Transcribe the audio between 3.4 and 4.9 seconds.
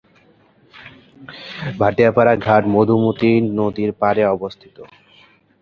নদীর পাড়ে অবস্থিত।